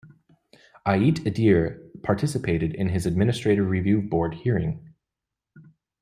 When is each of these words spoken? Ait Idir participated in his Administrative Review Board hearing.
Ait 0.87 1.23
Idir 1.25 1.93
participated 2.01 2.73
in 2.73 2.89
his 2.89 3.05
Administrative 3.05 3.67
Review 3.69 4.01
Board 4.01 4.33
hearing. 4.33 4.95